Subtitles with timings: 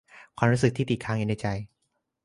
[0.37, 1.47] ความรู้สึกที่ติดค้างอยู่ในใจ